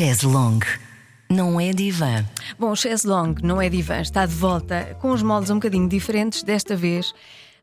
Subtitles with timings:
[0.00, 0.60] Chaise Long.
[1.28, 2.24] Não é divã.
[2.58, 6.42] Bom, Chaise Long não é divã, está de volta com os moldes um bocadinho diferentes.
[6.42, 7.12] Desta vez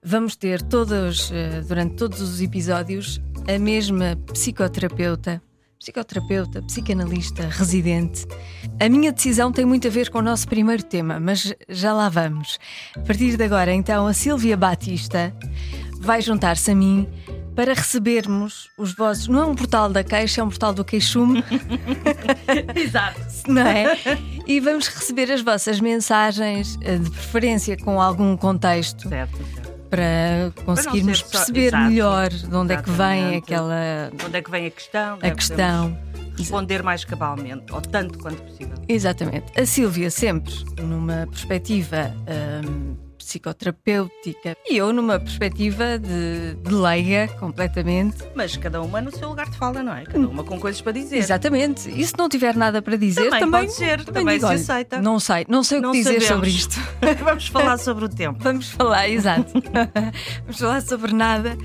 [0.04, 5.42] vamos ter todos, eh, durante todos os episódios, a mesma psicoterapeuta,
[5.80, 8.28] psicoterapeuta, psicanalista, residente.
[8.80, 12.08] A minha decisão tem muito a ver com o nosso primeiro tema, mas já lá
[12.08, 12.60] vamos.
[12.96, 15.36] A partir de agora, então, a Silvia Batista
[16.00, 17.10] vai juntar-se a mim
[17.58, 19.28] para recebermos os vossos.
[19.28, 21.44] Não é um portal da queixa, é um portal do queixume.
[22.76, 23.20] Exato.
[23.48, 23.98] Não é?
[24.46, 29.72] E vamos receber as vossas mensagens, eh, de preferência com algum contexto, Certo, certo.
[29.90, 31.84] para conseguirmos só- perceber exato.
[31.86, 34.12] melhor de onde é que vem aquela.
[34.16, 35.14] De onde é que vem a questão?
[35.16, 35.32] A né?
[35.32, 35.98] questão.
[36.38, 38.76] Responder mais cabalmente, ou tanto quanto possível.
[38.88, 39.60] Exatamente.
[39.60, 42.14] A Sílvia sempre numa perspectiva
[42.64, 42.96] hum,
[43.28, 48.24] psicoterapêutica e eu numa perspectiva de, de leiga completamente.
[48.34, 50.06] Mas cada uma no seu lugar de fala, não é?
[50.06, 51.18] Cada uma com coisas para dizer.
[51.18, 51.90] Exatamente.
[51.90, 55.02] E se não tiver nada para dizer, Também também, pode ser, também digo, se aceita.
[55.02, 56.28] Não sei, não sei o Não que dizer sabemos.
[56.28, 56.80] sobre isto.
[57.24, 58.40] Vamos falar sobre o tempo.
[58.42, 59.52] Vamos falar, exato.
[60.44, 61.58] Vamos falar sobre nada,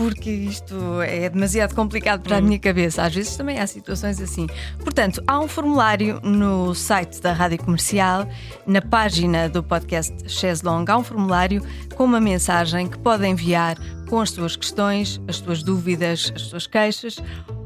[0.00, 3.02] porque isto é demasiado complicado para a minha cabeça.
[3.02, 4.46] Às vezes também há situações assim.
[4.78, 8.26] Portanto, há um formulário no site da Rádio Comercial,
[8.66, 11.62] na página do podcast Chaise Long, há um formulário
[11.96, 13.76] com uma mensagem que pode enviar
[14.08, 17.16] com as suas questões, as suas dúvidas, as suas queixas,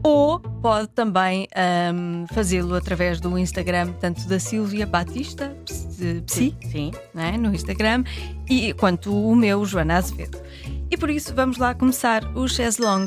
[0.03, 6.91] ou pode também ahm, fazê-lo através do Instagram, tanto da Silvia Batista, Psi, Sim.
[7.15, 7.39] não é?
[7.39, 8.03] no Instagram,
[8.51, 10.43] e quanto o meu, Joana Azevedo.
[10.91, 13.07] E por isso vamos lá começar o Chaise Long.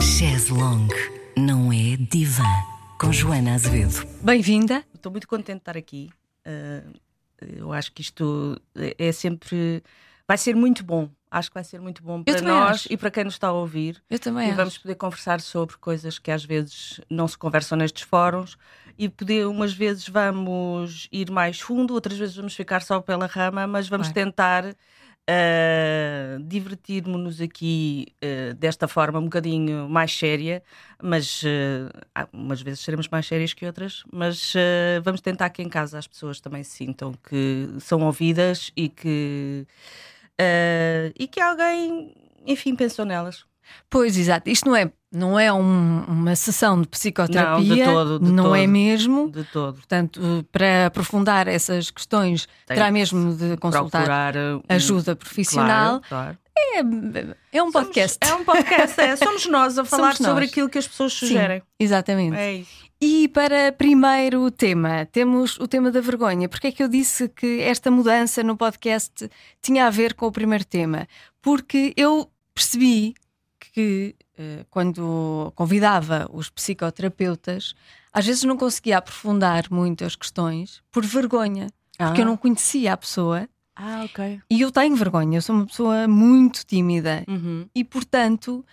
[0.00, 0.88] Chaise Long.
[1.36, 2.44] Não é divã.
[2.98, 4.06] Com Joana Azevedo.
[4.22, 4.84] Bem-vinda.
[4.94, 6.10] Estou muito contente de estar aqui.
[6.44, 6.82] Ah,
[7.40, 8.60] eu acho que isto
[8.98, 9.82] é sempre.
[10.28, 11.08] Vai ser muito bom.
[11.30, 12.92] Acho que vai ser muito bom para nós acho.
[12.92, 14.02] e para quem nos está a ouvir.
[14.10, 14.56] Eu também e acho.
[14.56, 18.58] vamos poder conversar sobre coisas que às vezes não se conversam nestes fóruns
[18.98, 23.66] e poder umas vezes vamos ir mais fundo, outras vezes vamos ficar só pela rama,
[23.66, 24.14] mas vamos Claro.
[24.14, 24.76] tentar
[25.28, 30.62] ah, divertir-nos aqui ah, desta forma um bocadinho mais séria,
[31.02, 31.42] mas
[32.14, 35.98] ah, umas vezes seremos mais sérias que outras, mas ah, vamos tentar que em casa
[35.98, 39.64] as pessoas também se sintam que são ouvidas e que
[40.40, 42.14] ah, e que alguém,
[42.46, 43.44] enfim, pensou nelas.
[43.88, 44.50] Pois, exato.
[44.50, 47.68] Isto não é, não é um- uma sessão de psicoterapia.
[47.68, 48.56] Não, de todo, de não todo.
[48.56, 49.30] é mesmo.
[49.30, 49.74] De todo.
[49.76, 56.00] Portanto, para aprofundar essas questões, Tem terá mesmo de consultar procurar uh, um- ajuda profissional.
[56.08, 56.38] Claro, claro.
[57.52, 58.18] É, é um podcast.
[58.24, 59.16] Somos- é um podcast, é.
[59.16, 60.50] Somos nós a falar Somos sobre nós.
[60.50, 61.62] aquilo que as pessoas Sim, sugerem.
[61.78, 62.36] exatamente.
[62.36, 62.89] É isso.
[63.02, 66.48] E para primeiro tema, temos o tema da vergonha.
[66.48, 69.30] Porque é que eu disse que esta mudança no podcast
[69.62, 71.08] tinha a ver com o primeiro tema?
[71.40, 73.14] Porque eu percebi
[73.58, 77.74] que eh, quando convidava os psicoterapeutas,
[78.12, 82.96] às vezes não conseguia aprofundar muito as questões por vergonha, porque eu não conhecia a
[82.96, 84.40] pessoa Ah, ok.
[84.50, 85.38] e eu tenho vergonha.
[85.38, 87.66] Eu sou uma pessoa muito tímida Uhum.
[87.74, 88.64] e, portanto,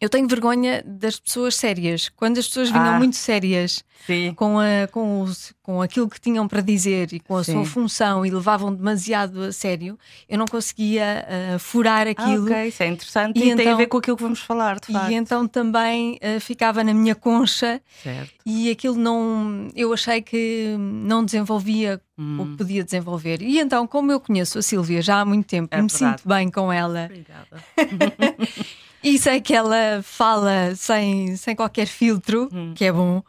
[0.00, 2.10] eu tenho vergonha das pessoas sérias.
[2.16, 2.98] Quando as pessoas vinham Ah.
[2.98, 4.34] muito sérias Sim.
[4.34, 7.64] com, a, com, os- com aquilo que tinham para dizer e com a sua Sim.
[7.64, 12.44] função e levavam demasiado a sério, eu não conseguia ah, furar Ah, aquilo.
[12.44, 14.78] ok, isso é interessante E e, tem a então- ver com aquilo que vamos falar,
[14.80, 15.10] de facto.
[15.10, 18.32] E então também ah, ficava na minha concha Certo.
[18.44, 19.68] e aquilo não.
[19.74, 22.50] Eu achei que não desenvolvia o Hum.
[22.52, 23.40] que podia desenvolver.
[23.42, 26.18] E então, como eu conheço a Sílvia já há muito tempo É e me verdade.
[26.20, 27.64] sinto bem com ela Obrigada.
[29.04, 32.72] e sei que ela fala sem, sem qualquer filtro, Hum.
[32.74, 33.22] que é bom.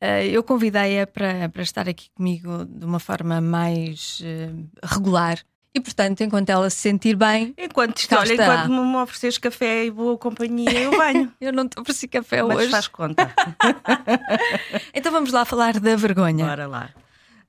[0.00, 4.50] eh, eu convidei-a para, para estar aqui comigo de uma forma mais eh,
[4.84, 5.38] regular.
[5.76, 8.44] E portanto, enquanto ela se sentir bem, Enquanto, isto, Cá olha, está.
[8.64, 11.32] enquanto me ofereces café e boa companhia, eu venho.
[11.40, 12.70] eu não para si café Mas hoje.
[12.70, 13.32] faz conta.
[14.94, 16.44] Então vamos lá falar da vergonha.
[16.46, 16.90] Bora lá.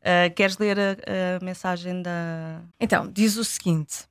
[0.03, 0.91] Ah, queres ler a,
[1.41, 2.61] a mensagem da.
[2.79, 4.05] Então, diz o seguinte: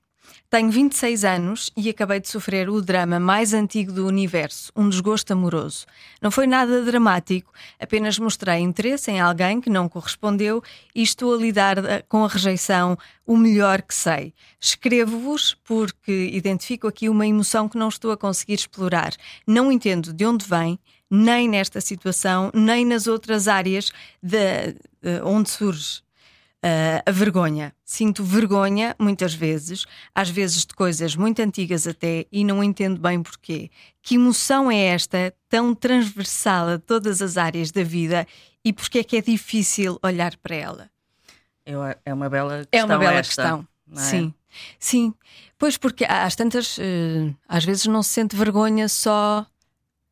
[0.50, 5.32] Tenho 26 anos e acabei de sofrer o drama mais antigo do universo, um desgosto
[5.32, 5.84] amoroso.
[6.22, 10.62] Não foi nada dramático, apenas mostrei interesse em alguém que não correspondeu
[10.94, 12.96] e estou a lidar eh, com a rejeição
[13.26, 14.32] o melhor que sei.
[14.60, 19.12] Escrevo-vos porque identifico aqui uma emoção que não estou a conseguir explorar.
[19.44, 20.78] Não entendo de onde vem,
[21.10, 23.90] nem nesta situação, nem nas outras áreas
[24.22, 26.03] de, de onde surge.
[26.64, 27.74] Uh, a vergonha.
[27.84, 29.84] Sinto vergonha muitas vezes,
[30.14, 33.70] às vezes de coisas muito antigas até, e não entendo bem porquê.
[34.00, 38.26] Que emoção é esta tão transversal a todas as áreas da vida
[38.64, 40.90] e porque é que é difícil olhar para ela?
[41.66, 42.80] Eu- é uma bela questão.
[42.80, 43.68] É uma bela esta, questão.
[43.92, 43.98] é?
[43.98, 44.34] Sim.
[44.78, 45.12] Sim,
[45.58, 49.44] pois porque às tantas, uh, às vezes não se sente vergonha só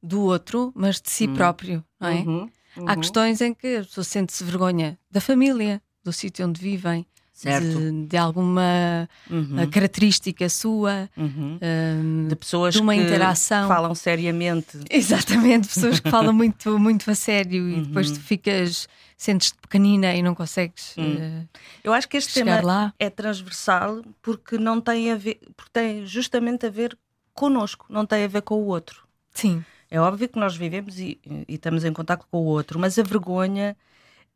[0.02, 1.34] do outro, mas de si hum.
[1.34, 2.14] próprio, não é?
[2.14, 2.88] Uhum, uhum.
[2.88, 7.06] Há questões em que a pessoa sente-se vergonha da família, do sítio onde vivem,
[7.44, 9.68] de, de, alguma uhum.
[9.70, 11.58] característica sua, uhum.
[11.60, 13.66] um, de pessoas de uma que interação.
[13.66, 14.78] falam seriamente.
[14.88, 20.22] Exatamente, pessoas que falam muito, muito a sério e depois tu ficas, sentes-te pequenina e
[20.22, 20.94] não consegues.
[20.96, 21.48] Uh,
[21.82, 22.94] Eu acho que este tema lá.
[22.98, 26.96] é transversal porque não tem a ver, porque tem justamente a ver
[27.34, 29.04] connosco, não tem a ver com o outro.
[29.34, 29.64] Sim.
[29.90, 31.18] É óbvio que nós vivemos e,
[31.48, 33.76] e estamos em contato com o outro, mas a vergonha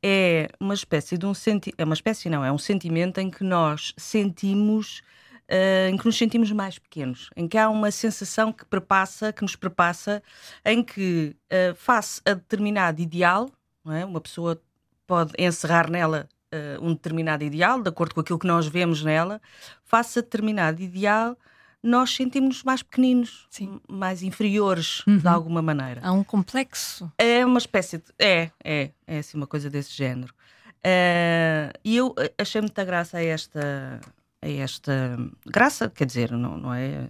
[0.02, 3.44] é uma espécie de um senti é uma espécie não, é um sentimento em que
[3.44, 5.02] nós sentimos
[5.48, 9.42] Uh, em que nos sentimos mais pequenos, em que há uma sensação que perpassa, que
[9.42, 10.20] nos perpassa,
[10.64, 13.48] em que uh, face a determinado ideal,
[13.86, 14.04] é?
[14.04, 14.60] uma pessoa
[15.06, 19.40] pode encerrar nela uh, um determinado ideal, de acordo com aquilo que nós vemos nela,
[19.84, 21.38] face a determinado ideal,
[21.86, 23.80] nós sentimos mais pequeninos, Sim.
[23.88, 25.18] mais inferiores uhum.
[25.18, 26.00] de alguma maneira.
[26.02, 27.10] Há um complexo.
[27.16, 28.04] É uma espécie de.
[28.18, 30.34] É, é, é assim uma coisa desse género.
[30.78, 34.00] Uh, e eu achei muita graça a esta,
[34.42, 35.16] a esta.
[35.46, 37.08] Graça, quer dizer, não, não, é,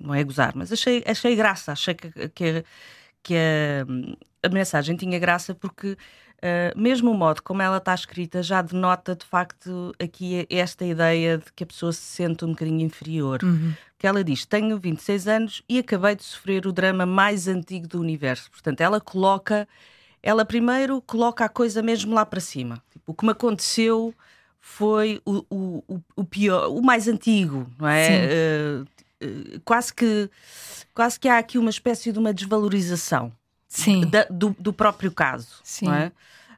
[0.00, 2.64] não é gozar, mas achei, achei graça, achei que, que,
[3.22, 5.96] que a, a mensagem tinha graça porque
[6.36, 11.38] Uh, mesmo o modo como ela está escrita já denota de facto aqui esta ideia
[11.38, 13.42] de que a pessoa se sente um bocadinho inferior.
[13.42, 13.72] Uhum.
[13.98, 18.00] Que ela diz: Tenho 26 anos e acabei de sofrer o drama mais antigo do
[18.00, 18.50] universo.
[18.50, 19.66] Portanto, ela coloca,
[20.22, 22.82] ela primeiro coloca a coisa mesmo lá para cima.
[22.92, 24.14] Tipo, o que me aconteceu
[24.60, 28.28] foi o, o, o pior, o mais antigo, não é?
[28.28, 30.28] Uh, uh, quase que
[30.92, 33.32] quase que há aqui uma espécie de uma desvalorização.
[34.10, 35.60] Da, do, do, próprio caso.
[35.62, 35.90] Sim.
[35.90, 36.12] É?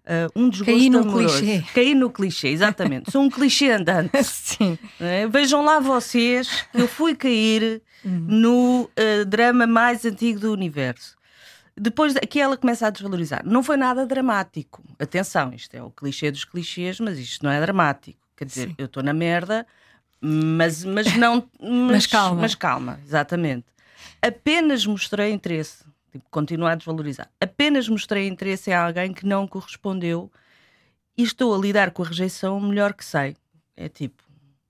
[0.08, 1.38] Uh, um desgosto Caí no amoroso.
[1.38, 1.64] clichê.
[1.74, 3.10] Caí no clichê, exatamente.
[3.10, 4.10] Sou um clichê andante.
[4.24, 4.78] Sim.
[4.98, 5.26] É?
[5.26, 8.24] Vejam lá vocês, eu fui cair uhum.
[8.26, 11.16] no uh, drama mais antigo do universo.
[11.76, 13.42] Depois aqui ela começa a desvalorizar.
[13.44, 14.82] Não foi nada dramático.
[14.98, 18.18] Atenção, isto é o clichê dos clichês, mas isto não é dramático.
[18.34, 18.74] Quer dizer, Sim.
[18.78, 19.66] eu estou na merda,
[20.20, 21.48] mas, mas não.
[21.60, 22.40] Mas, mas calma.
[22.40, 23.66] Mas calma, exatamente.
[24.22, 27.30] Apenas mostrei interesse Tipo, continuar a desvalorizar.
[27.40, 30.30] Apenas mostrei interesse a alguém que não correspondeu
[31.16, 33.36] e estou a lidar com a rejeição o melhor que sei.
[33.76, 34.22] É tipo,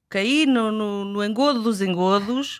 [0.08, 2.58] caí no, no, no engodo dos engodos,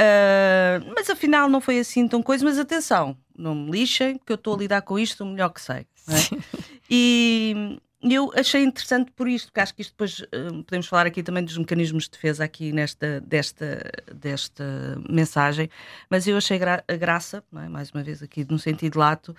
[0.00, 2.44] uh, mas afinal não foi assim tão coisa.
[2.44, 5.60] Mas atenção, não me lixem, porque eu estou a lidar com isto o melhor que
[5.60, 5.86] sei.
[6.08, 6.62] É?
[6.94, 11.22] E eu achei interessante por isto, porque acho que isto depois uh, podemos falar aqui
[11.22, 14.64] também dos mecanismos de defesa aqui nesta desta, desta
[15.08, 15.68] mensagem,
[16.10, 17.68] mas eu achei gra graça, é?
[17.68, 19.34] mais uma vez aqui no sentido lato,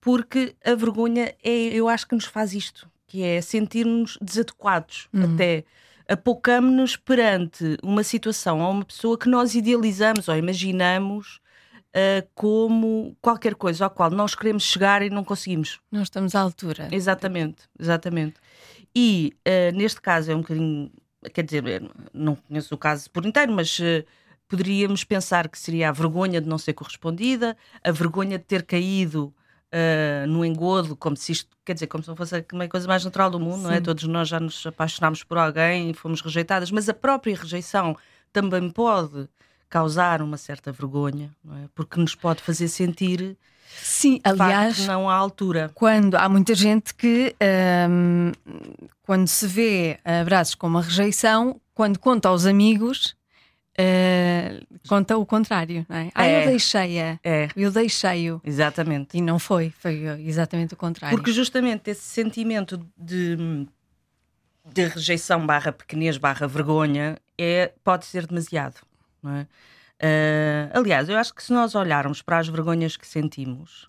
[0.00, 5.34] porque a vergonha é, eu acho que nos faz isto, que é sentir-nos desadequados uhum.
[5.34, 5.64] até
[6.08, 11.40] apocamos-nos perante uma situação ou uma pessoa que nós idealizamos ou imaginamos
[11.96, 15.80] uh, como qualquer coisa ao qual nós queremos chegar e não conseguimos.
[15.90, 16.88] Não estamos à altura.
[16.92, 18.34] Exatamente, exatamente.
[18.94, 20.92] E uh, neste caso é um bocadinho,
[21.32, 24.04] quer dizer, não conheço o caso por inteiro, mas uh,
[24.46, 29.34] poderíamos pensar que seria a vergonha de não ser correspondida, a vergonha de ter caído
[29.72, 33.04] uh, no engodo, como se isto, quer dizer, como se não fosse a coisa mais
[33.04, 33.62] natural do mundo, Sim.
[33.64, 33.80] não é?
[33.80, 37.96] Todos nós já nos apaixonámos por alguém e fomos rejeitadas, mas a própria rejeição
[38.32, 39.28] também pode
[39.68, 41.68] causar uma certa vergonha, é?
[41.74, 43.36] porque nos pode fazer sentir.
[43.82, 45.70] Sim, aliás, facto, não à altura.
[45.74, 47.34] Quando há muita gente que,
[47.90, 48.32] hum,
[49.02, 53.16] quando se vê abraços com uma rejeição, quando conta aos amigos,
[53.78, 56.10] uh, conta o contrário, não é?
[56.14, 56.46] Ah, eu é.
[56.46, 57.48] deixei-a, é.
[57.54, 58.40] eu deixei-o.
[58.44, 59.18] Exatamente.
[59.18, 61.16] E não foi, foi exatamente o contrário.
[61.16, 63.66] Porque justamente esse sentimento de,
[64.72, 68.85] de rejeição barra pequenez barra vergonha é, pode ser demasiado.
[69.26, 69.46] Não é?
[69.98, 73.84] Uh, aliás, eu acho que se nós olharmos para as vergonhas que sentimos,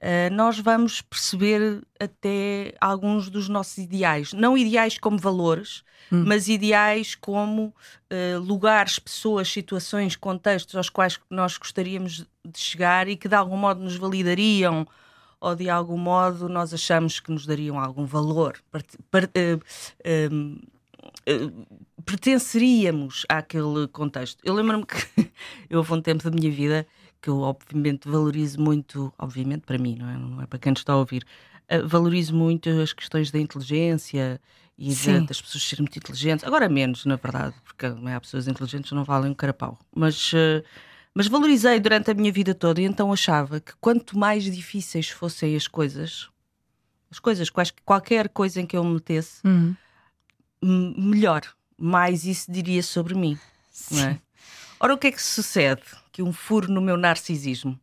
[0.00, 4.32] uh, nós vamos perceber até alguns dos nossos ideais.
[4.32, 6.24] Não ideais como valores, hum.
[6.26, 13.16] mas ideais como uh, lugares, pessoas, situações, contextos aos quais nós gostaríamos de chegar e
[13.16, 14.86] que de algum modo nos validariam
[15.40, 18.56] ou de algum modo nós achamos que nos dariam algum valor.
[18.70, 19.32] Part, part,
[22.04, 24.40] pertenceríamos àquele contexto.
[24.44, 24.96] Eu lembro-me que
[25.70, 26.86] eu houve um tempo da minha vida
[27.20, 30.92] que eu obviamente valorizo muito, obviamente para mim, não é, não é para quem está
[30.92, 31.24] a ouvir,
[31.72, 34.38] uh, valorizo muito as questões da inteligência
[34.76, 36.44] e de, das pessoas serem muito inteligentes.
[36.44, 39.78] Agora menos, na verdade, porque é, há pessoas inteligentes que não valem um carapau.
[39.94, 40.62] Mas, uh,
[41.14, 45.56] mas valorizei durante a minha vida toda e então achava que quanto mais difíceis fossem
[45.56, 46.28] as coisas,
[47.10, 47.48] as coisas,
[47.86, 49.74] qualquer coisa em que eu me metesse, uhum
[50.64, 51.42] melhor.
[51.78, 53.38] Mais isso diria sobre mim.
[53.92, 54.18] É?
[54.80, 55.82] Ora, o que é que sucede?
[56.12, 57.78] Que um furo no meu narcisismo.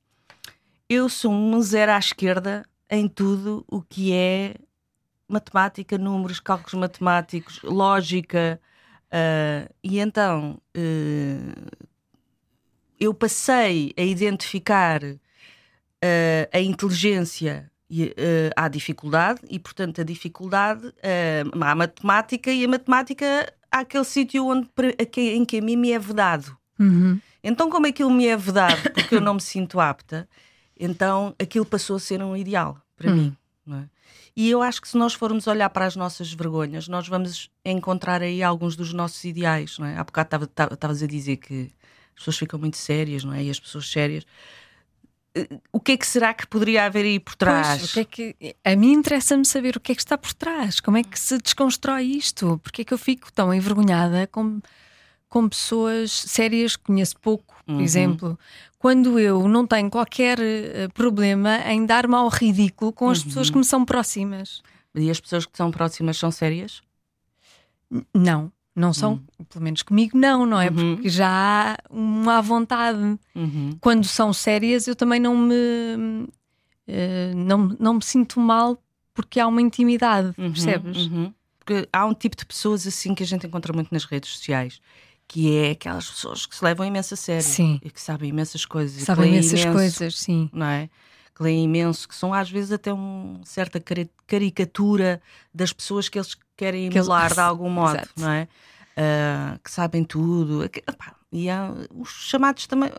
[0.89, 4.55] Eu sou um zero à esquerda em tudo o que é
[5.27, 8.59] matemática, números, cálculos matemáticos, lógica.
[9.07, 11.88] Uh, e então uh,
[13.00, 15.17] eu passei a identificar uh,
[16.51, 17.70] a inteligência
[18.55, 20.93] à dificuldade, e portanto a dificuldade
[21.62, 24.69] à matemática, e a matemática àquele sítio onde,
[25.17, 26.55] em que a mim me é vedado.
[26.79, 27.19] Uhum.
[27.43, 30.27] Então, como aquilo me é vedado porque eu não me sinto apta,
[30.79, 33.15] então aquilo passou a ser um ideal para uhum.
[33.15, 33.38] mim.
[33.69, 33.83] É?
[34.36, 38.21] E eu acho que se nós formos olhar para as nossas vergonhas, nós vamos encontrar
[38.21, 39.77] aí alguns dos nossos ideais.
[39.77, 39.98] Não é?
[39.98, 41.71] Há bocado estavas a dizer que
[42.13, 43.43] as pessoas ficam muito sérias, não é?
[43.43, 44.25] E as pessoas sérias.
[45.71, 47.79] O que é que será que poderia haver aí por trás?
[47.79, 48.55] Pois, o que é que...
[48.65, 51.38] A mim interessa-me saber o que é que está por trás, como é que se
[51.38, 54.59] desconstrói isto, porque é que eu fico tão envergonhada com,
[55.29, 57.81] com pessoas sérias que conheço pouco, por uhum.
[57.81, 58.38] exemplo,
[58.77, 63.25] quando eu não tenho qualquer eh, problema em dar-me ao ridículo com as uhum.
[63.25, 64.61] pessoas que me são próximas.
[64.93, 66.81] E as pessoas que são próximas são sérias?
[68.13, 68.51] Não.
[68.73, 69.45] Não são, uhum.
[69.49, 70.69] pelo menos comigo, não, não é?
[70.69, 70.95] Uhum.
[70.95, 73.19] Porque já há uma à vontade.
[73.35, 73.77] Uhum.
[73.81, 78.81] Quando são sérias, eu também não me, uh, não, não me sinto mal
[79.13, 81.07] porque há uma intimidade, uhum, percebes?
[81.07, 81.33] Uhum.
[81.59, 84.79] Porque há um tipo de pessoas assim que a gente encontra muito nas redes sociais,
[85.27, 87.79] que é aquelas pessoas que se levam imenso a sério sim.
[87.83, 89.03] e que sabem imensas coisas.
[89.03, 90.49] Sabem imensas imenso, coisas, sim.
[90.53, 90.89] Não é?
[91.41, 93.81] Que leem imenso, que são às vezes até uma certa
[94.27, 95.21] caricatura
[95.53, 98.12] das pessoas que eles querem emular que de algum modo, Exato.
[98.17, 98.48] não é?
[98.91, 100.63] Uh, que sabem tudo.
[100.63, 102.91] Opa, e há os chamados também,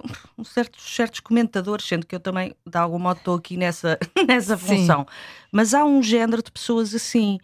[0.45, 5.01] certos, certos comentadores, sendo que eu também, de algum modo, estou aqui nessa, nessa função.
[5.01, 5.07] Sim.
[5.53, 7.39] Mas há um género de pessoas assim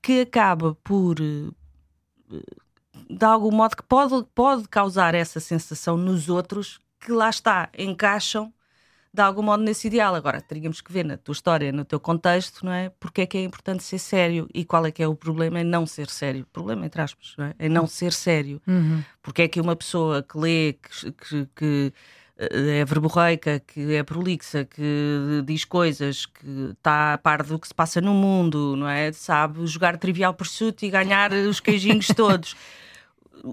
[0.00, 7.10] que acaba por, de algum modo, que pode, pode causar essa sensação nos outros que
[7.10, 8.52] lá está, encaixam
[9.14, 10.12] de algum modo nesse ideal.
[10.12, 12.90] Agora, teríamos que ver na tua história, no teu contexto, não é?
[12.98, 15.64] Porque é que é importante ser sério e qual é que é o problema em
[15.64, 16.42] não ser sério.
[16.42, 17.54] O problema, entre aspas, não é?
[17.60, 18.60] Em não ser sério.
[18.66, 19.04] Uhum.
[19.22, 21.92] Porque é que uma pessoa que lê, que, que, que
[22.36, 27.68] eh, é verborreica, que é prolixa, que diz coisas, que está a par do que
[27.68, 29.12] se passa no mundo, não é?
[29.12, 32.56] Sabe jogar trivial pursuit e ganhar os queijinhos todos.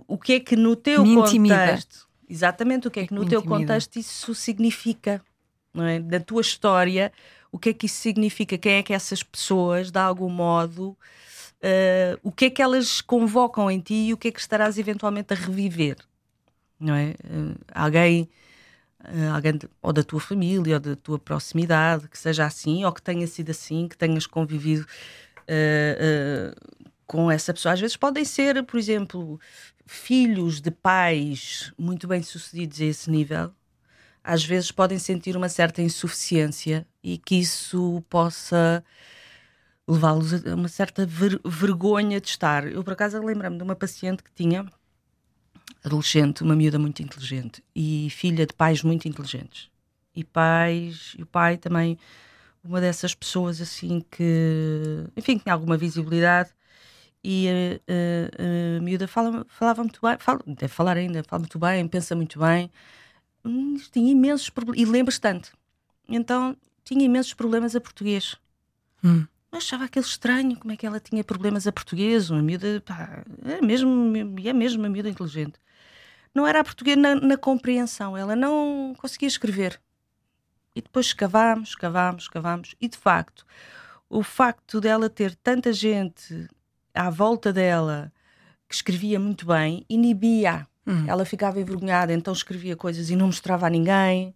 [0.08, 1.80] O que é que no teu Me contexto, intimida.
[2.28, 5.22] exatamente, o que é que no teu contexto isso significa?
[5.76, 6.00] É?
[6.00, 7.12] da tua história,
[7.52, 8.58] o que é que isso significa?
[8.58, 10.98] Quem é que essas pessoas, de algum modo,
[11.62, 14.78] uh, o que é que elas convocam em ti e o que é que estarás
[14.78, 15.98] eventualmente a reviver?
[16.80, 17.16] Não é?
[17.24, 18.30] Uh, alguém,
[19.04, 22.92] uh, alguém de, ou da tua família ou da tua proximidade que seja assim ou
[22.92, 24.86] que tenha sido assim, que tenhas convivido
[27.06, 27.74] com essa pessoa.
[27.74, 29.38] Às vezes podem ser, por exemplo,
[29.86, 33.52] filhos de pais muito bem sucedidos a esse nível
[34.24, 38.84] às vezes podem sentir uma certa insuficiência e que isso possa
[39.88, 42.66] levá-los a uma certa ver vergonha de estar.
[42.68, 44.66] Eu, por acaso, lembro-me de uma paciente que tinha,
[45.84, 49.70] adolescente, uma miúda muito inteligente e filha de pais muito inteligentes.
[50.16, 51.98] E pais, e o pai também,
[52.64, 56.52] uma dessas pessoas assim que, enfim, tinha alguma visibilidade
[57.24, 61.60] e a, a, a miúda fala, falava muito bem, fala, deve falar ainda, fala muito
[61.60, 62.70] bem, pensa muito bem,
[63.92, 65.52] tinha imensos problemas, e lembras tanto.
[66.08, 68.36] Então tinha imensos problemas a português.
[69.04, 69.26] Hum.
[69.52, 73.24] Eu achava aquele estranho, como é que ela tinha problemas a português, uma miúda, pá,
[73.44, 74.14] é mesmo,
[74.46, 75.60] é mesmo uma miúda inteligente.
[76.34, 79.82] Não era a português na, na compreensão, ela não conseguia escrever.
[80.74, 83.46] E depois escavámos, escavámos, escavámos, e de facto,
[84.10, 86.48] o facto dela ter tanta gente
[86.94, 88.12] à volta dela
[88.70, 91.06] que escrevia muito bem inibia Hum.
[91.08, 94.36] Ela ficava envergonhada, então escrevia coisas e não mostrava a ninguém.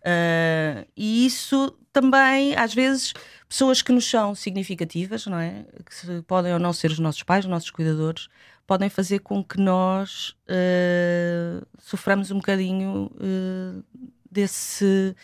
[0.00, 3.12] Uh, e isso também, às vezes,
[3.48, 5.64] pessoas que nos são significativas, não é?
[5.84, 8.28] Que podem ou não ser os nossos pais, os nossos cuidadores,
[8.66, 13.84] podem fazer com que nós uh, soframos um bocadinho uh,
[14.30, 15.14] desse.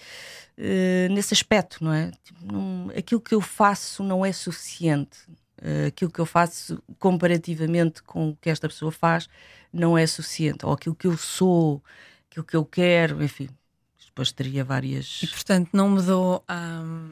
[1.11, 2.11] nesse aspecto, não é?
[2.25, 5.19] Tipo, aquilo que eu faço não é suficiente.
[5.89, 9.29] Aquilo que eu faço comparativamente com o que esta pessoa faz
[9.73, 11.83] não é suficiente, ou aquilo que eu sou,
[12.31, 13.49] aquilo que eu quero, enfim,
[14.17, 15.21] depois teria várias.
[15.23, 16.43] E portanto não me dou.
[16.51, 17.11] Um...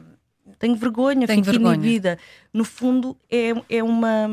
[0.57, 1.75] Tenho vergonha, Tenho fico vergonha.
[1.75, 2.17] inibida.
[2.51, 4.27] No fundo, é, é uma.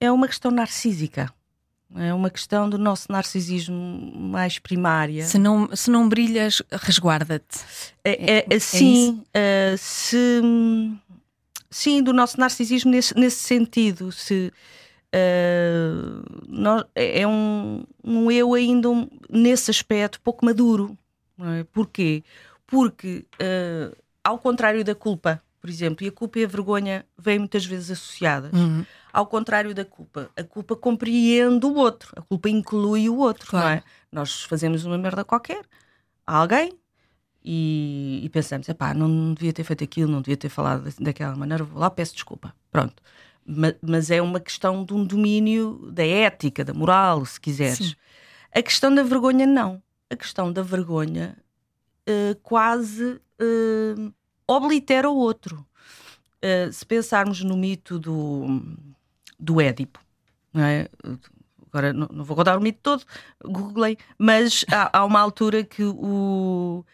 [0.00, 1.30] É uma questão narcísica.
[1.94, 5.24] É uma questão do nosso narcisismo mais primária.
[5.24, 7.58] Se não, se não brilhas, resguarda-te.
[8.04, 10.40] É, é, é, sim, é uh, se,
[11.70, 14.10] sim, do nosso narcisismo nesse, nesse sentido.
[14.12, 14.52] Se,
[15.12, 20.96] Uh, nós, é um, um eu ainda um, nesse aspecto pouco maduro.
[21.36, 21.64] Não é?
[21.64, 22.22] Porquê?
[22.66, 27.40] Porque, uh, ao contrário da culpa, por exemplo, e a culpa e a vergonha vêm
[27.40, 28.52] muitas vezes associadas.
[28.52, 28.86] Uhum.
[29.12, 33.66] Ao contrário da culpa, a culpa compreende o outro, a culpa inclui o outro, Claro.
[33.66, 33.82] não é?
[34.12, 35.62] Nós fazemos uma merda qualquer
[36.24, 36.72] a alguém
[37.44, 40.90] e, e pensamos, epá, não, não devia ter feito aquilo, não devia ter falado da-
[41.00, 42.54] daquela maneira, vou lá, peço desculpa.
[42.70, 43.02] Pronto.
[43.46, 47.78] Ma- Mas, é uma questão de um domínio da ética, da moral, se quiseres.
[47.78, 47.94] Sim.
[48.54, 49.82] A questão da vergonha, não.
[50.10, 51.36] A questão da vergonha
[52.06, 54.10] eh, quase eh,
[54.46, 55.64] oblitera o outro.
[56.42, 58.62] Eh, se pensarmos no mito do,
[59.38, 60.00] do Édipo,
[60.52, 60.88] não é?
[61.68, 63.04] Agora não, não vou contar o mito todo,
[63.44, 66.84] googlei, mas há, há uma altura que o,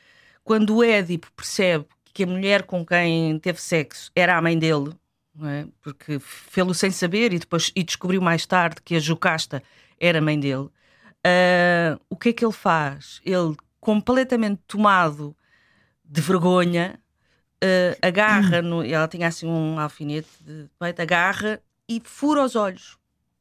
[0.46, 4.94] quando o Édipo percebe que a mulher com quem teve sexo era a mãe dele,
[5.42, 5.66] é?
[5.82, 9.60] porque fê-lo sem saber e depois e descobriu mais tarde que a Jocasta
[9.98, 10.68] era a mãe dele,
[11.24, 13.20] ah, o que é que ele faz?
[13.24, 15.36] Ele, completamente tomado
[16.04, 17.00] de vergonha,
[17.60, 22.96] ah, agarra, no, ela tinha assim um alfinete de peito, agarra e fura os olhos.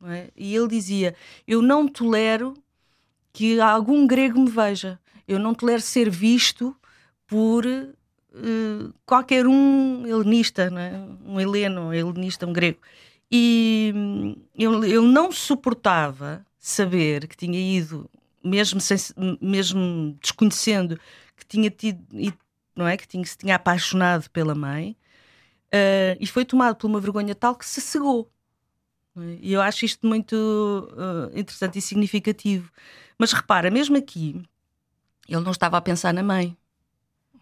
[0.06, 0.30] é?
[0.36, 1.14] E ele dizia:
[1.48, 2.56] Eu não tolero
[3.32, 6.76] que algum grego me veja, eu não tolero ser visto
[7.28, 7.96] por eh,
[9.06, 10.92] qualquer um helenista, não é?
[11.26, 12.80] um heleno, um helenista, um grego.
[13.32, 18.10] E hum, ele, ele não suportava saber que tinha ido,
[18.44, 21.00] mesmo, sem, se- mesmo desconhecendo
[21.36, 22.38] que tinha tido, ido,
[22.76, 22.98] não é?
[22.98, 24.96] que tinha, se tinha apaixonado pela mãe,
[25.72, 28.32] eh, e foi tomado por uma vergonha tal que se cegou.
[29.18, 29.38] é?
[29.42, 30.36] E eu acho isto muito
[31.34, 32.72] eh, interessante e significativo.
[33.18, 34.42] Mas repara, mesmo aqui,
[35.28, 36.58] ele não estava a pensar na mãe.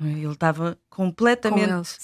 [0.02, 1.98] Ele estava Com completamente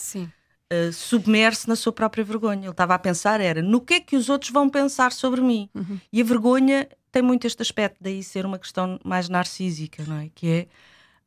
[0.71, 2.61] uh, submerso na sua própria vergonha.
[2.61, 5.69] Ele estava a pensar era no que é que os outros vão pensar sobre mim.
[5.73, 5.99] Uhum.
[6.11, 10.29] E a vergonha tem muito este aspecto, daí ser uma questão mais narcísica, não é?
[10.33, 10.67] Que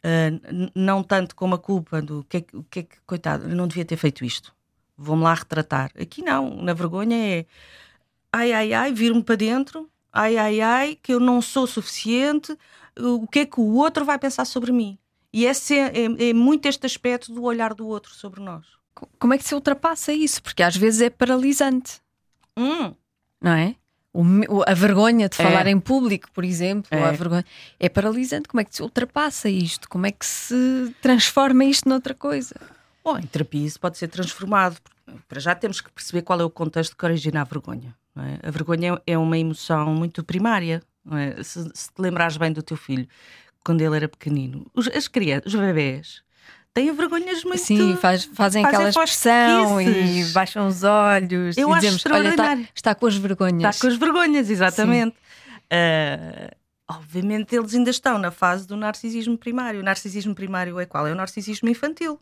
[0.05, 3.49] é uh, não tanto como a culpa do que é que, que, é que coitado,
[3.49, 4.55] eu não devia ter feito isto.
[4.97, 5.91] Vou-me lá retratar.
[6.01, 7.47] Aqui não, na vergonha é
[8.33, 12.57] ai, ai, ai, vir-me para dentro, ai, ai, ai, que eu não sou suficiente,
[12.99, 14.99] o que é que o outro vai pensar sobre mim?
[15.33, 18.65] E esse é, é- é muito este aspecto do olhar do outro sobre nós.
[18.95, 20.43] Co- Como é que se ultrapassa isso?
[20.43, 22.01] Porque às vezes é paralisante,
[22.57, 22.95] Hum,
[23.41, 23.75] não é?
[24.15, 25.43] O a vergonha de É.
[25.45, 27.03] falar em público, por exemplo, É.
[27.03, 27.47] a vergonha
[27.81, 28.47] é paralisante.
[28.47, 29.89] Como é que se ultrapassa isto?
[29.89, 32.55] Como é que se transforma isto noutra coisa?
[33.03, 34.77] Bom, em terapia isso pode ser transformado.
[35.27, 37.97] Para já temos que perceber qual é o contexto que origina a vergonha.
[38.15, 38.47] é?
[38.47, 40.83] A vergonha é uma emoção muito primária.
[41.11, 41.43] é?
[41.43, 43.09] Se, se te lembrares bem do teu filho,
[43.65, 46.23] quando ele era pequenino, os, as crianças, os bebés,
[46.75, 47.59] têm vergonhas muito...
[47.59, 52.17] Sim, faz- fazem fazem aquela expressão e baixam os olhos Eu e acho dizemos, olha,
[52.17, 52.69] está, extraordinário.
[52.75, 53.75] está com as vergonhas.
[53.75, 55.17] Está com as vergonhas, exatamente.
[55.71, 56.51] Ah,
[56.89, 59.81] obviamente eles ainda estão na fase do narcisismo primário.
[59.81, 61.07] O narcisismo primário é qual?
[61.07, 62.19] É o narcisismo infantil.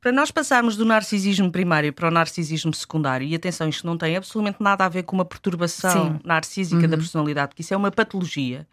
[0.00, 4.16] Para nós passarmos do narcisismo primário para o narcisismo secundário, e atenção, isto não tem
[4.16, 6.20] absolutamente nada a ver com uma perturbação Sim.
[6.24, 7.00] narcísica da Uhum.
[7.02, 8.66] personalidade, porque isso é uma patologia.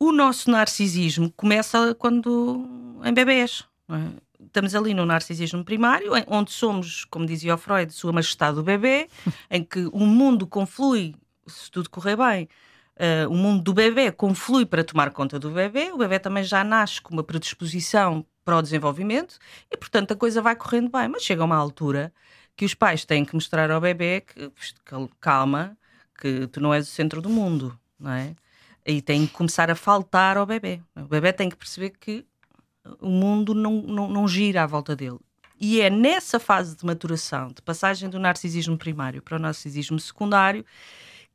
[0.00, 2.64] O nosso narcisismo começa quando
[3.04, 3.64] em bebés.
[3.86, 4.10] não é?
[4.46, 9.08] Estamos ali no narcisismo primário, onde somos, como dizia o Freud, sua majestade o bebê,
[9.50, 11.14] em que o mundo conflui,
[11.46, 12.48] se tudo correr bem,
[12.96, 16.62] eh, o mundo do bebê conflui para tomar conta do bebê, o bebê também já
[16.62, 19.38] nasce com uma predisposição para o desenvolvimento
[19.70, 21.08] e, portanto, a coisa vai correndo bem.
[21.08, 22.12] Mas chega uma altura
[22.56, 24.50] que os pais têm que mostrar ao bebê que,
[24.84, 25.76] cal- calma,
[26.18, 28.34] que tu não és o centro do mundo, não é?
[28.88, 30.80] E tem que começar a faltar ao bebê.
[30.96, 32.24] O bebê tem que perceber que
[33.00, 35.18] o mundo não, não, não gira à volta dele.
[35.60, 40.64] E é nessa fase de maturação, de passagem do narcisismo primário para o narcisismo secundário,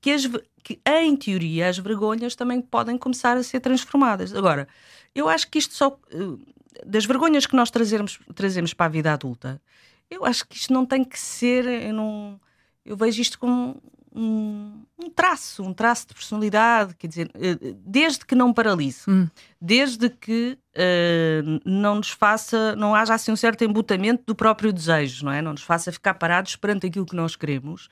[0.01, 0.23] que, as,
[0.63, 4.33] que, em teoria, as vergonhas também podem começar a ser transformadas.
[4.33, 4.67] Agora,
[5.13, 5.97] eu acho que isto só.
[6.11, 6.53] eh,
[6.85, 9.61] Das vergonhas que nós trazemos, trazemos para a vida adulta,
[10.09, 11.65] eu acho que isto não tem que ser.
[11.65, 12.39] Eu, não,
[12.85, 13.81] eu vejo isto como
[14.15, 19.27] um, um traço, um traço de personalidade, quer dizer, eh, desde que não paralise, Hum.
[19.59, 25.25] desde que eh, não nos faça, não haja assim um certo embutamento do próprio desejo,
[25.25, 25.41] não é?
[25.41, 27.89] Não nos faça ficar parados perante aquilo que nós queremos.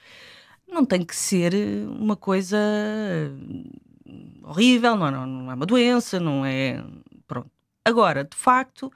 [0.67, 2.57] Não tem que ser eh, uma coisa
[4.43, 6.83] horrível, não, é- não, não é uma doença, não é.
[7.27, 7.49] Pronto.
[7.85, 8.91] Agora, de facto,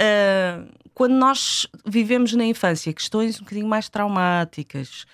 [0.00, 0.64] ah,
[0.94, 5.04] quando nós vivemos na infância questões um bocadinho mais traumáticas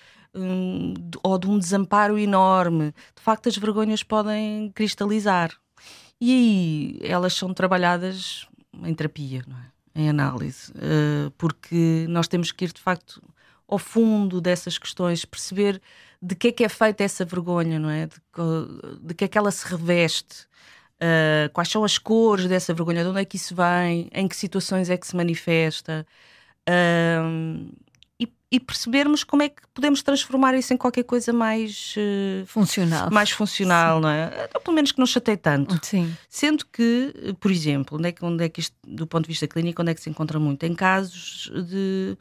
[1.23, 5.51] ou de um desamparo enorme, de facto as vergonhas podem cristalizar.
[6.19, 8.47] E aí elas são trabalhadas
[8.83, 9.43] em terapia,
[9.95, 10.01] é?
[10.01, 13.21] em análise, ah, porque nós temos que ir de facto
[13.67, 15.81] ao fundo dessas questões, perceber
[16.21, 18.07] de que é que é feita essa vergonha, não é?
[18.07, 18.15] De,
[19.01, 20.45] de que é que ela se reveste,
[21.01, 24.35] uh, quais são as cores dessa vergonha, de onde é que isso vem, em que
[24.35, 26.05] situações é que se manifesta.
[26.69, 27.73] Uh,
[28.53, 33.09] e percebermos como é que podemos transformar isso em qualquer coisa mais uh, funcional.
[33.09, 34.01] Mais funcional, Sim.
[34.03, 34.49] não é?
[34.53, 35.83] Ou pelo menos que não chateie tanto.
[35.83, 36.15] Sim.
[36.29, 39.47] Sendo que, por exemplo, onde é que, onde é que isto, do ponto de vista
[39.47, 40.63] clínico, onde é que se encontra muito?
[40.67, 42.15] Em casos de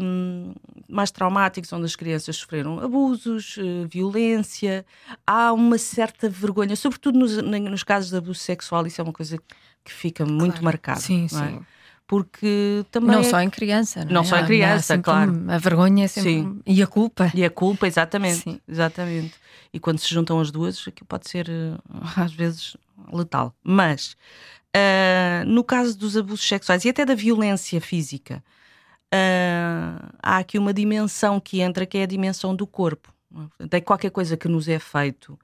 [0.00, 0.54] um,
[0.88, 4.86] mais traumáticos, onde as crianças sofreram abusos, uh, violência,
[5.26, 9.36] há uma certa vergonha, sobretudo nos, nos casos de abuso sexual, isso é uma coisa
[9.84, 10.64] que fica muito claro.
[10.64, 11.00] marcada.
[11.00, 11.28] Sim, é?
[11.28, 11.66] sim
[12.06, 13.10] porque também.
[13.10, 13.24] Não é...
[13.24, 14.24] só em criança, não, não é?
[14.24, 15.44] só em criança, claro.
[15.48, 16.30] A vergonha é sempre.
[16.30, 16.60] Sim.
[16.64, 17.30] E a culpa.
[17.34, 18.42] E a culpa, exatamente.
[18.42, 18.60] Sim.
[18.66, 19.34] Exatamente.
[19.72, 21.76] E quando se juntam as duas, aquilo pode ser, eh,
[22.16, 22.76] às vezes,
[23.12, 23.54] letal.
[23.62, 24.16] Mas,
[24.74, 28.42] uh, no caso dos abusos sexuais e até da violência física,
[29.12, 33.12] uh, há aqui uma dimensão que entra, que é a dimensão do corpo.
[33.68, 35.38] Tem qualquer coisa que nos é feito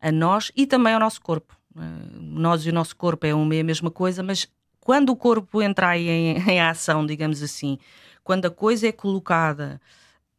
[0.00, 1.56] a nós e também ao nosso corpo.
[1.76, 4.48] Uh, nós e o nosso corpo é uma e a mesma coisa, mas
[4.86, 7.76] quando o corpo entra em, em ação, digamos assim,
[8.22, 9.80] quando a coisa é colocada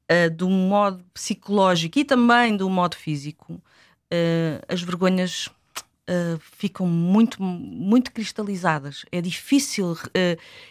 [0.10, 6.40] uh, de um modo psicológico e também de um modo físico, uh, as vergonhas uh,
[6.40, 9.04] ficam muito, muito cristalizadas.
[9.12, 9.98] É difícil,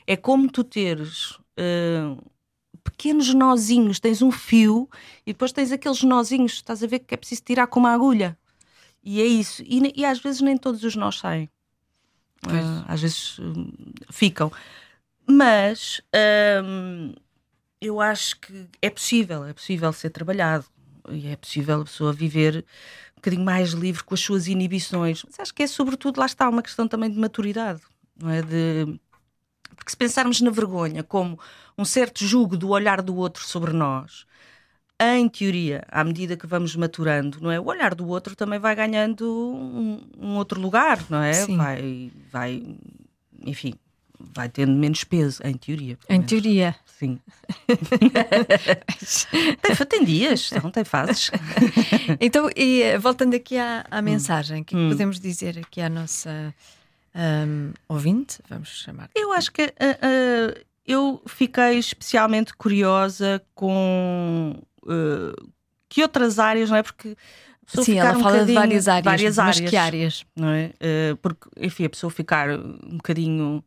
[0.07, 1.39] é como tu teres
[2.83, 4.89] pequenos nozinhos, tens um fio
[5.27, 8.39] e depois tens aqueles nozinhos, estás a ver que é preciso tirar com uma agulha.
[9.05, 9.63] E é isso.
[9.67, 11.51] E, e às vezes nem todos os nós saem.
[12.45, 13.75] Uh, às vezes uh,
[14.11, 14.53] ficam.
[15.27, 16.01] Mas
[16.65, 17.13] um,
[17.81, 20.65] eu acho que é possível, é possível ser trabalhado
[21.11, 22.65] e é possível a pessoa viver
[23.13, 25.25] um bocadinho mais livre com as suas inibições.
[25.25, 27.81] Mas acho que é sobretudo, lá está, uma questão também de maturidade,
[28.17, 28.43] não é?
[28.43, 29.01] De,
[29.75, 31.39] porque se pensarmos na vergonha como
[31.77, 34.27] um certo jugo do olhar do outro sobre nós,
[35.01, 37.61] em teoria, à medida que vamos maturando, não é?
[37.61, 41.35] O olhar do outro também vai ganhando um, um outro lugar, não é?
[41.35, 41.57] Sim.
[41.57, 42.63] Vai, vai,
[43.43, 43.75] enfim,
[44.19, 45.99] vai tendo menos peso, em teoria.
[46.09, 46.27] Em menos.
[46.29, 46.75] teoria.
[46.87, 47.21] Sim.
[49.61, 51.31] tem, tem dias, não tem fases.
[52.19, 54.03] então, e, eh, voltando aqui à, à hum.
[54.03, 54.89] mensagem, que hum.
[54.89, 56.55] podemos dizer aqui à nossa
[57.15, 59.11] um, ouvinte, vamos chamar.
[59.15, 64.55] Eu acho que uh, uh, eu fiquei especialmente curiosa com
[64.87, 65.51] uh,
[65.89, 66.83] que outras áreas, não é?
[66.83, 67.17] Porque
[67.67, 70.25] Sim, ela um fala de várias áreas, várias áreas, mas que áreas?
[70.37, 70.73] Não é?
[70.81, 73.65] Uh, porque, enfim, a pessoa ficar um bocadinho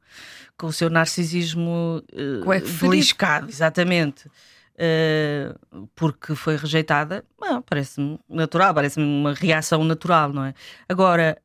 [0.58, 4.27] com o seu narcisismo uh, beliscado, exatamente.
[4.75, 7.25] Uh, porque foi rejeitada,
[7.65, 10.53] parece-me natural, parece-me uma reação natural, não é?
[10.88, 11.38] Agora,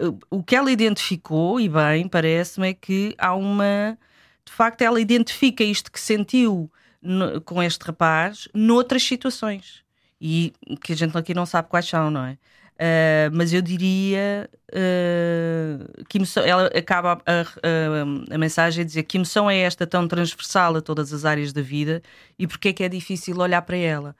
[0.00, 3.98] uh, o que ela identificou, e bem, parece-me, é que há uma.
[4.44, 6.70] De facto, ela identifica isto que sentiu
[7.02, 9.82] no, com este rapaz noutras situações.
[10.20, 12.38] E que a gente aqui não sabe quais são, não é?
[12.74, 19.02] Uh, mas eu diria uh, que emoção, ela acaba a, a, a, mensagem a dizer
[19.02, 22.02] que emoção é esta tão transversal a todas as áreas da vida
[22.38, 24.16] e porque é que é difícil olhar para ela.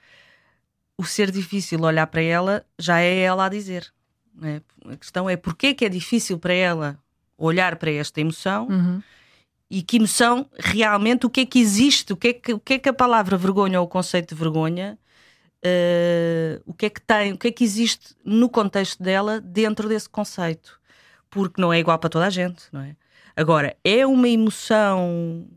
[0.99, 3.93] O ser difícil olhar para ela já é ela a dizer.
[4.43, 4.61] É?
[4.93, 6.99] A questão é porque é que é difícil para ela
[7.39, 9.03] olhar para esta emoção uhum
[9.73, 12.75] e que noção realmente o que é que existe, o que é que, o que,
[12.75, 14.99] é que a palavra vergonha ou o conceito de vergonha,
[15.65, 19.89] uh, o que é que tem, o que é que existe no contexto dela dentro
[19.89, 20.79] desse conceito.
[21.31, 22.95] Porque não é igual para toda a gente, não é?
[23.35, 25.49] Agora, é uma emoção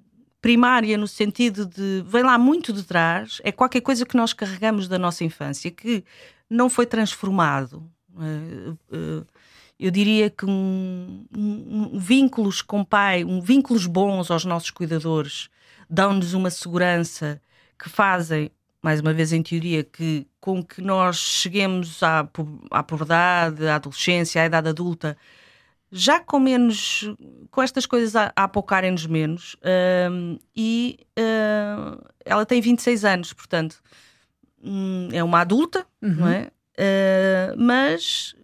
[0.42, 4.88] primária no sentido de vem lá muito de trás, é qualquer coisa que nós carregamos
[4.88, 6.06] da nossa infância que
[6.50, 7.84] não foi transformado.
[8.14, 9.28] Uh, uh,
[9.80, 14.72] eu diria que um, um, um, vínculos com o pai, um vínculos bons aos nossos
[14.72, 15.50] cuidadores,
[15.90, 17.42] dão-nos uma segurança
[17.78, 18.50] que fazem,
[18.82, 22.28] mais uma vez em teoria, que com que nós cheguemos à,
[22.72, 25.18] à puberdade, à adolescência, à idade adulta,
[25.92, 27.10] já com menos,
[27.52, 29.56] com estas coisas a, a apocarem-nos menos,
[30.12, 33.82] um, e uh, ela tem 26 anos, portanto,
[34.64, 36.16] um, é uma adulta, uhum.
[36.16, 36.52] não é?
[36.78, 38.36] Uh, mas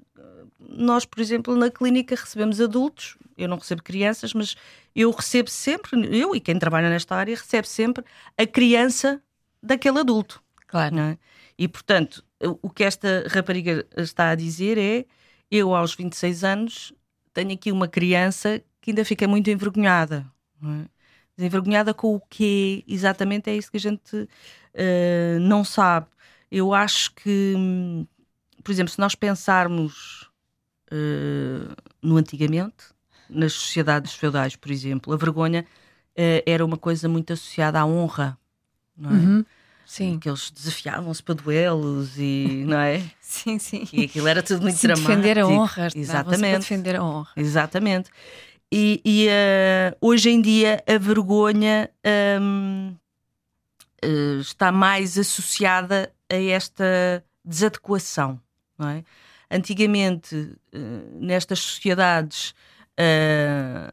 [0.72, 4.56] nós, por exemplo, na clínica recebemos adultos, eu não recebo crianças, mas
[4.96, 8.04] eu recebo sempre, eu e quem trabalha nesta área, recebe sempre
[8.38, 9.22] a criança
[9.62, 10.42] daquele adulto.
[10.68, 10.98] Claro.
[11.00, 11.18] É?
[11.58, 12.24] E, portanto,
[12.62, 15.06] o que esta rapariga está a dizer é:
[15.50, 16.94] eu, aos 26 anos,
[17.34, 20.26] tenho aqui uma criança que ainda fica muito envergonhada.
[20.60, 20.86] Não é?
[21.46, 26.08] Envergonhada com o que exatamente é isso que a gente uh, não sabe.
[26.52, 27.56] Eu acho que,
[28.64, 30.31] por exemplo, se nós pensarmos
[30.92, 32.86] uh, no antigamente,
[33.30, 35.66] nas sociedades feudais, por exemplo, a vergonha
[36.12, 38.38] uh, era uma coisa muito associada à honra.
[38.98, 39.14] não é?
[39.14, 39.46] Uhum.
[39.86, 40.20] Sim.
[40.20, 43.04] Que eles desafiavam-se para duelos e, não é?
[43.20, 43.88] Sim, sim.
[43.92, 45.10] E aquilo era tudo muito Sim, dramático.
[45.10, 45.88] defender a honra.
[45.94, 46.60] Exatamente.
[46.60, 47.32] defender a honra.
[47.36, 48.10] Exatamente.
[48.72, 51.90] E, e, eh, hoje em dia a vergonha
[52.42, 52.96] hum,
[54.02, 58.40] eh, está mais associada a esta desadequação,
[58.78, 59.04] não é?
[59.52, 60.80] Antigamente, eh,
[61.14, 62.54] nestas sociedades,
[62.98, 63.92] eh,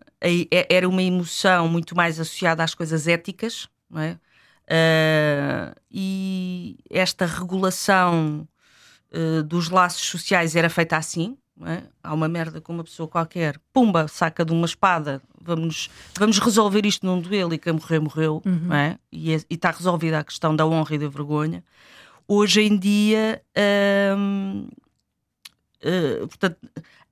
[0.71, 4.19] era uma emoção muito mais associada às coisas éticas, não é?
[4.69, 8.47] Eh, e esta regulação
[9.47, 11.37] dos laços sociais era feita assim.
[11.65, 11.83] é?
[12.03, 16.85] Há uma merda com uma pessoa qualquer, pumba, saca de uma espada, vamos, vamos resolver
[16.85, 18.99] isto num duelo e quem morrer, morreu, não é?
[19.11, 21.65] e é- está resolvida a questão da honra e da vergonha.
[22.29, 23.43] Hoje em dia,
[24.17, 24.69] hum,
[25.83, 26.59] eh, portanto,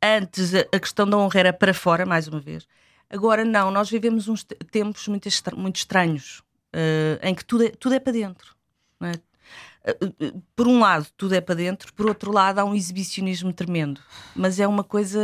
[0.02, 2.66] antes a, questão da honra era para fora, mais uma vez.
[3.08, 7.64] Agora não, nós vivemos uns te- tempos muito, estra- muito estranhos, eh, em que tudo
[7.64, 8.54] é, tudo é para dentro.
[9.02, 9.12] é?
[9.84, 14.00] Eh, Por um lado, tudo é para dentro, por outro lado, há um exibicionismo tremendo,
[14.34, 15.20] mas é uma coisa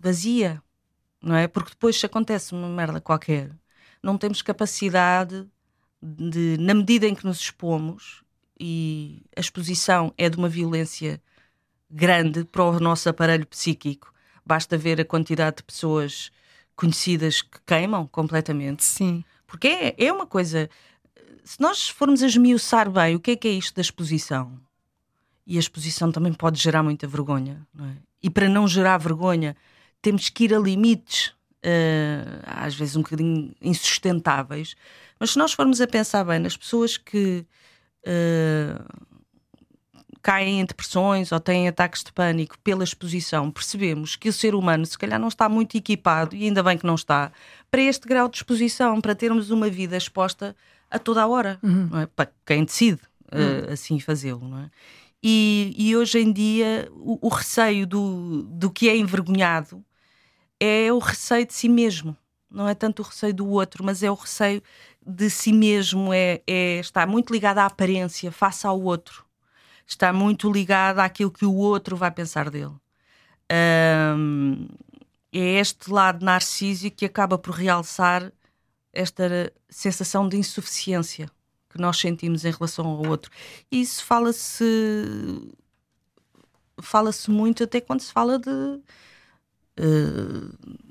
[0.00, 0.62] vazia,
[1.22, 1.48] não é?
[1.48, 3.50] Porque depois, se acontece uma merda qualquer,
[4.02, 5.46] não temos capacidade
[6.02, 8.22] de, na medida em que nos expomos,
[8.58, 11.20] e a exposição é de uma violência
[11.92, 14.12] grande para o nosso aparelho psíquico,
[14.44, 16.30] basta ver a quantidade de pessoas
[16.74, 18.82] conhecidas que queimam completamente.
[18.82, 19.22] Sim.
[19.46, 20.70] Porque é, é uma coisa.
[21.44, 24.58] Se nós formos a esmiuçar bem o que é que é isto da exposição,
[25.46, 27.92] e a exposição também pode gerar muita vergonha, é?
[28.22, 29.56] E para não gerar vergonha,
[30.00, 34.76] temos que ir a limites, eh, às vezes um bocadinho insustentáveis.
[35.18, 37.44] Mas se nós formos a pensar bem nas pessoas que
[38.04, 38.80] eh,
[40.22, 44.86] caem em depressões ou têm ataques de pânico pela exposição, percebemos que o ser humano
[44.86, 47.32] se calhar não está muito equipado, e ainda bem que não está,
[47.70, 50.54] para este grau de exposição, para termos uma vida exposta
[50.90, 52.06] a toda a hora, não é?
[52.06, 53.00] para quem decide
[53.32, 54.46] eh, assim fazê-lo.
[54.46, 54.70] Não é?
[55.22, 59.84] E, e hoje em dia o, o receio do, do que é envergonhado
[60.60, 62.16] é o receio de si mesmo.
[62.50, 64.62] Não é tanto o receio do outro, mas é o receio
[65.04, 66.12] de si mesmo.
[66.12, 69.24] É, é está muito ligado à aparência face ao outro.
[69.92, 72.72] Está muito ligado àquilo que o outro vai pensar dele.
[73.50, 74.66] Ahm,
[75.30, 78.32] é este lado narcísico que acaba por realçar
[78.90, 81.30] esta sensação de insuficiência
[81.68, 83.30] que nós sentimos em relação ao outro.
[83.70, 84.64] E isso fala-se
[86.80, 88.80] fala-se muito até quando se fala de
[89.76, 90.82] eh,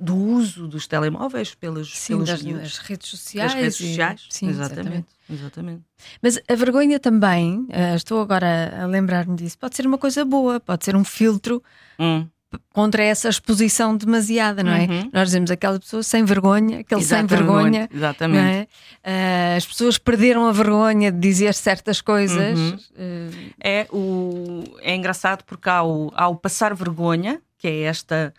[0.00, 2.78] do uso dos telemóveis pelos, Sim, pelos das, miúdos.
[2.78, 3.52] redes sociais.
[3.52, 4.26] Das redes e- sociais.
[4.30, 5.06] Sim, exatamente.
[5.28, 5.82] exatamente.
[6.22, 10.60] Mas a vergonha também, eh, estou agora a lembrar-me disso, pode ser uma coisa boa,
[10.60, 11.62] pode ser um filtro
[11.98, 12.26] Hum,
[12.72, 14.86] contra essa exposição demasiada, não é?
[14.86, 15.10] Uhum.
[15.12, 17.88] Nós dizemos aquela pessoa sem vergonha, aquele sem exatamente, vergonha.
[17.92, 18.40] Exatamente.
[18.40, 18.66] Não é?
[19.04, 22.58] Eh, as pessoas perderam a vergonha de dizer certas coisas.
[22.58, 22.78] Uhum.
[22.96, 23.28] eh,
[23.60, 28.32] É, o, é engraçado porque há o, há o passar vergonha, que é esta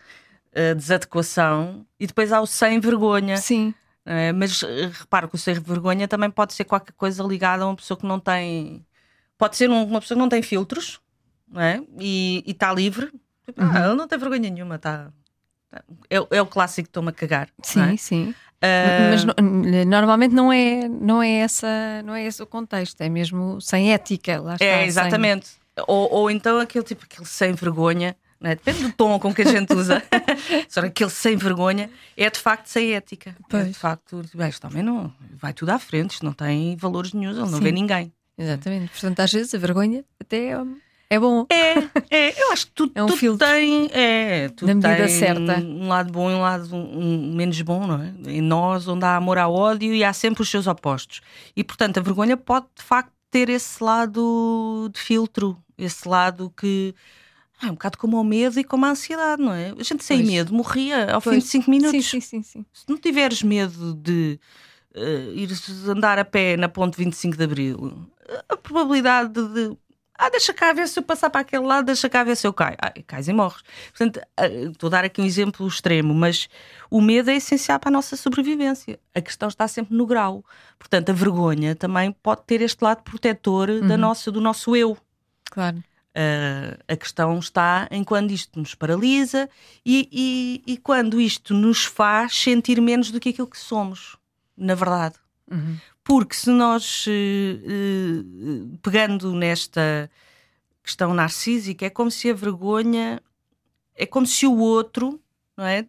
[0.52, 3.36] eh, desadequação, e depois há o sem vergonha.
[3.36, 3.74] sim,
[4.06, 7.66] Eh, mas eh, reparo que o sem vergonha também pode ser qualquer coisa ligada a
[7.66, 8.84] uma pessoa que não tem.
[9.36, 11.00] Pode ser um- uma pessoa que não tem filtros
[11.46, 11.82] não é?
[11.98, 13.12] e está livre.
[13.44, 13.70] Tipo, Uhum.
[13.72, 15.10] Ah, ele não tem vergonha nenhuma, tá.
[15.70, 15.82] tá.
[16.08, 17.48] É, é o clássico que estou-me a cagar.
[17.62, 17.96] sim, é?
[17.96, 18.34] sim.
[18.62, 19.34] Ah, Mas no-
[19.86, 24.40] normalmente não é, não, é essa, não é esse o contexto, é mesmo sem ética.
[24.40, 25.50] Lá está, É, sem- exatamente.
[25.86, 28.54] Ou, ou então aquele tipo, aquele sem vergonha, não é?
[28.54, 30.02] depende do tom com que a gente usa.
[30.68, 33.30] Só que aquele sem vergonha é de facto sem ética.
[33.30, 33.68] É Pois.
[33.68, 37.30] de facto, bem, este homem não vai tudo à frente, isto não tem valores nenhum,
[37.30, 37.60] ele não Sim.
[37.60, 38.12] vê ninguém.
[38.38, 38.90] Exatamente.
[38.92, 40.58] Portanto, às vezes a vergonha até é,
[41.10, 41.44] é bom.
[41.50, 41.74] É,
[42.10, 43.46] é, eu acho que tudo, É um tudo filtro.
[43.46, 45.58] tem, é, tudo Na medida tem certa.
[45.60, 46.98] um lado bom e um lado um-
[47.30, 48.14] um menos bom, não é?
[48.30, 51.20] Em nós, onde há amor, há ódio e há sempre os seus opostos.
[51.54, 56.94] E portanto, a vergonha pode de facto ter esse lado de filtro, esse lado que
[57.62, 59.70] é um bocado como o medo e como a ansiedade, não é?
[59.78, 60.28] A gente sem Pois.
[60.28, 61.44] medo morria ao fim Pois.
[61.44, 62.06] de 5 minutos.
[62.06, 62.64] Sim, sim, sim.
[62.72, 64.38] Se não tiveres medo de
[64.94, 65.50] eh, ir
[65.88, 68.06] andar a pé na ponte 25 de Abril,
[68.48, 69.76] a probabilidade de.
[70.22, 72.52] Ah, deixa cá ver se eu passar para aquele lado, deixa cá ver se eu
[72.52, 72.76] caio.
[72.78, 73.62] Ah, cais e morres.
[73.88, 76.46] Portanto, ah, estou a dar aqui um exemplo extremo, mas
[76.90, 78.98] o medo é essencial para a nossa sobrevivência.
[79.14, 80.44] A questão está sempre no grau.
[80.78, 84.94] Portanto, a vergonha também pode ter este lado protetor da nossa, do nosso eu.
[85.50, 85.82] Claro.
[86.20, 89.48] Uh, a questão está em quando isto nos paralisa
[89.86, 90.08] e,
[90.66, 94.16] e- e quando isto nos faz sentir menos do que aquilo que somos,
[94.56, 95.14] na verdade.
[95.50, 95.78] Uhum.
[96.04, 97.12] Porque se nós, eh,
[97.64, 100.10] eh, pegando nesta
[100.82, 103.22] questão narcísica, é como se a vergonha,
[103.94, 105.20] é como se o outro,
[105.56, 105.86] não é?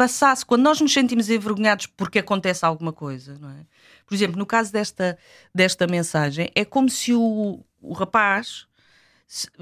[0.00, 3.66] passasse, quando nós nos sentimos envergonhados porque acontece alguma coisa, não é?
[4.06, 5.18] Por exemplo, no caso desta,
[5.54, 8.66] desta mensagem, é como se o, o rapaz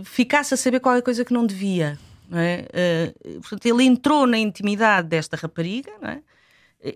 [0.02, 1.98] ficasse a saber qualquer coisa que não devia.
[2.28, 2.66] Não é?
[3.26, 6.20] Uh, portanto, ele entrou na intimidade desta rapariga, é?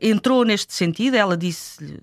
[0.00, 1.14] entrou neste sentido.
[1.14, 1.98] Ela disse: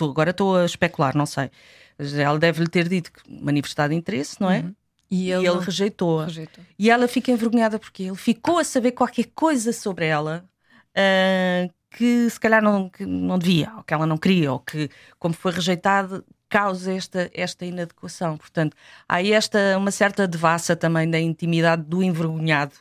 [0.00, 1.50] agora estou a especular, não sei.
[1.98, 4.60] Ela deve-lhe ter dito que manifestado interesse, não é?
[4.60, 4.74] Uhum.
[5.10, 6.24] E ele, e ele rejeitou-a.
[6.24, 6.64] Rejeitou.
[6.76, 10.44] E ela fica envergonhada porque ele ficou a saber qualquer coisa sobre ela
[10.90, 15.34] uh, que se calhar não, não devia, ou que ela não queria, ou que, como
[15.34, 18.36] foi rejeitada, causa esta, esta inadequação.
[18.36, 18.76] Portanto,
[19.08, 22.74] há esta uma certa devassa também da intimidade do envergonhado,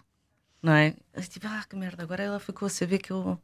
[0.61, 0.93] não é?
[1.27, 3.35] Tipo, ah, que merda, agora ela ficou a saber que eu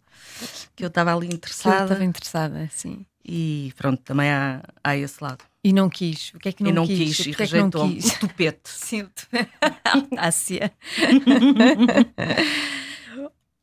[0.75, 1.85] que eu estava ali interessada.
[1.85, 3.07] estava interessada, sim.
[3.25, 5.43] E pronto, também há, há esse lado.
[5.63, 6.31] E não quis.
[6.35, 7.17] O que é que não, e não quis?
[7.17, 8.59] quis e é rejeitou o tupete.
[8.69, 9.49] Sim, o tupete.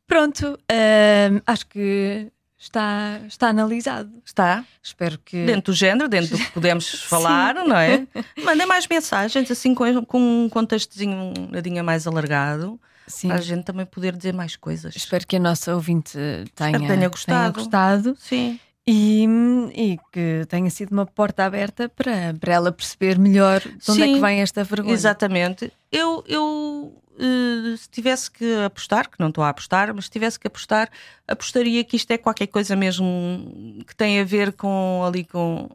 [0.06, 4.10] Pronto, uh, acho que está, está analisado.
[4.24, 4.64] Está.
[4.82, 5.44] Espero que.
[5.44, 8.06] Dentro do género, dentro do que podemos falar, não é?
[8.44, 12.80] Mandem mais mensagens, assim, com, com um contextozinho um bocadinho mais alargado.
[13.06, 13.28] Sim.
[13.28, 14.96] Para a gente também poder dizer mais coisas.
[14.96, 16.18] Espero que a nossa ouvinte
[16.56, 17.38] tenha, tenha gostado.
[17.38, 18.16] Tenha gostado.
[18.18, 18.58] Sim.
[18.88, 19.26] E,
[19.74, 24.02] e, que tenha sido uma porta aberta para, para ela perceber melhor de onde Sim,
[24.02, 24.94] é que vem esta vergonha.
[24.94, 25.72] Exatamente.
[25.90, 30.38] Eu, eu uh, se tivesse que apostar, que não estou a apostar, mas se tivesse
[30.38, 30.88] que apostar,
[31.26, 35.68] apostaria que isto é qualquer coisa mesmo que tem a ver com ali com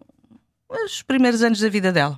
[0.69, 2.17] os primeiros anos da vida dela.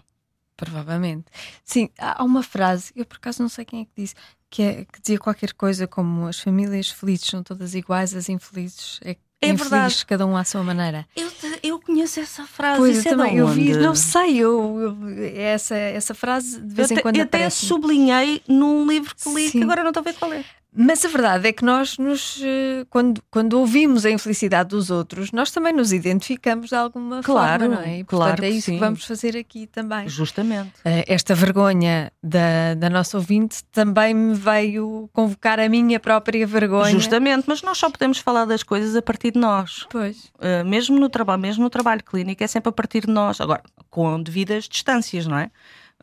[0.55, 1.25] Provavelmente.
[1.63, 4.15] Sim, há uma frase, eu por acaso não sei quem é que disse,
[4.47, 8.99] que, é, que dizia qualquer coisa como as famílias felizes são todas iguais, as infelizes
[9.03, 10.05] é é infeliz, verdade.
[10.05, 11.05] cada um à sua maneira.
[11.15, 12.79] Eu, eu conheço essa frase.
[12.79, 16.73] Pois, Isso eu é também, eu vi, não sei, eu, eu, essa, essa frase de
[16.73, 19.59] vez eu em quando eu até sublinhei num livro que li, Sim.
[19.59, 20.43] que agora não estou a ver qual é.
[20.75, 25.31] Mas a verdade é que nós, nos, eh, quando, quando ouvimos a infelicidade dos outros,
[25.31, 27.99] nós também nos identificamos de alguma claro, forma, não é?
[27.99, 30.09] E, portanto, claro é isso que, que, vamos fazer aqui também.
[30.09, 30.71] Justamente.
[30.83, 36.91] Eh, esta vergonha da, da nossa ouvinte também me veio convocar a minha própria vergonha.
[36.91, 39.85] Justamente, mas nós só podemos falar das coisas a partir de nós.
[39.89, 40.31] Pois.
[40.39, 43.39] Uh, mesmo no trabalho, mesmo no trabalho clínico, é sempre a partir de nós.
[43.39, 45.51] Agora, com devidas distâncias, não é?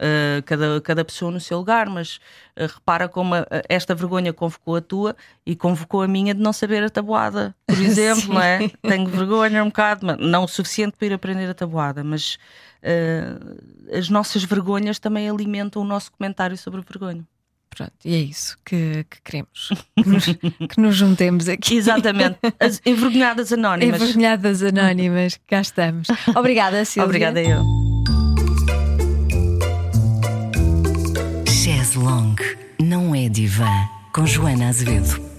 [0.01, 2.17] Uh, cada, cada pessoa no seu lugar, mas
[2.57, 6.53] uh, repara como a, esta vergonha convocou a tua e convocou a minha de não
[6.53, 8.69] saber a tabuada, por exemplo, não é?
[8.83, 12.39] Tenho vergonha um bocado, mas não o suficiente para ir aprender a tabuada, mas
[12.83, 17.25] uh, as nossas vergonhas também alimentam o nosso comentário sobre a vergonha.
[17.69, 19.69] Pronto, e é isso que, que queremos.
[19.97, 21.77] Que nos, que nos, juntemos aqui.
[21.77, 22.37] Exatamente.
[22.59, 24.01] As envergonhadas anónimas.
[24.01, 26.09] Envergonhadas anónimas, cá estamos.
[26.35, 27.07] Obrigada, Silvia.
[27.07, 27.89] Obrigada eu.
[31.94, 32.37] Long
[32.81, 33.68] não é divã
[34.14, 35.30] com Joana Azevedo.